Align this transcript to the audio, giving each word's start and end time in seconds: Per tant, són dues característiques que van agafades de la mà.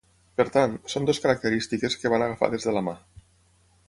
Per 0.39 0.45
tant, 0.55 0.71
són 0.93 1.05
dues 1.09 1.19
característiques 1.25 1.99
que 2.05 2.11
van 2.15 2.27
agafades 2.29 2.67
de 2.71 2.75
la 2.79 2.83
mà. 2.89 2.97